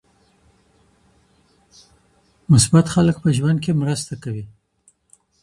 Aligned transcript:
مثبت 2.53 2.85
خلګ 2.93 3.15
په 3.23 3.29
ژوند 3.37 3.57
کي 3.65 3.71
مرسته 3.81 4.13
کوي. 4.23 4.45